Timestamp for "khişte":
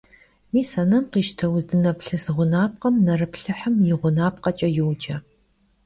1.11-1.45